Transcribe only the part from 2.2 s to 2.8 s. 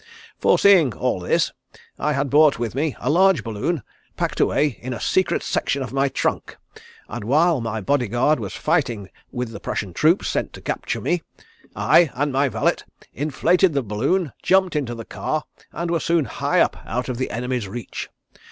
brought with